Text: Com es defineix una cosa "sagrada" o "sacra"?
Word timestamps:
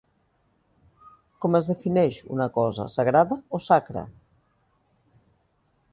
Com 1.45 1.57
es 1.59 1.67
defineix 1.73 2.17
una 2.37 2.49
cosa 2.57 2.89
"sagrada" 2.97 3.39
o 3.59 3.63
"sacra"? 3.67 4.07